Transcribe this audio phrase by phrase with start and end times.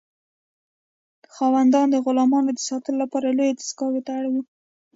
[1.35, 4.41] خاوندان د غلامانو د ساتلو لپاره لویې دستگاه ته اړ وو.